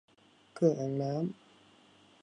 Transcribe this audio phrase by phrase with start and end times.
[0.55, 1.23] เครื่องอังน้ำ